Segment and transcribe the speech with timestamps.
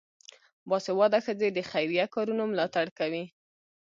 [0.69, 3.25] باسواده ښځې د خیریه کارونو ملاتړ کوي.